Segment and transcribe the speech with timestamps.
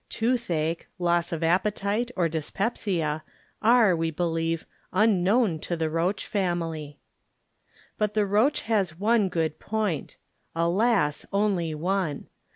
[0.09, 3.21] Toothache, loss of appetite, or dyspepsia
[3.61, 6.97] are, we be lieve, unknown to the roach family.
[7.99, 10.17] But the roach has one good point.
[10.55, 12.25] Alas, only one.